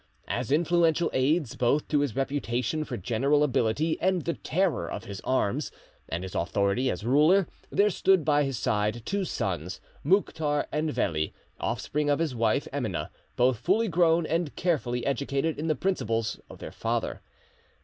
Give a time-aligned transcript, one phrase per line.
[0.27, 5.21] As influential aids both to his reputation for general ability and the terror of his'
[5.23, 5.71] arms,
[6.09, 11.35] and his authority as ruler, there stood by his side two sons, Mouktar and Veli,
[11.59, 16.57] offspring of his wife Emineh, both fully grown and carefully educated in the principles of
[16.57, 17.21] their father.